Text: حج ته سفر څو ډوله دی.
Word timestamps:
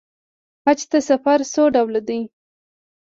حج 0.65 0.79
ته 0.91 0.97
سفر 1.09 1.39
څو 1.53 1.63
ډوله 1.73 2.01
دی. 2.07 2.19